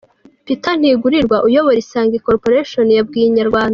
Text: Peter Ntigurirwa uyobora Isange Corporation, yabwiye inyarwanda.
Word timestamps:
Peter 0.45 0.75
Ntigurirwa 0.79 1.37
uyobora 1.47 1.77
Isange 1.85 2.23
Corporation, 2.27 2.85
yabwiye 2.97 3.27
inyarwanda. 3.27 3.69